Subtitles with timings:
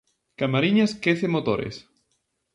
[0.41, 1.75] Camariñas quece motores.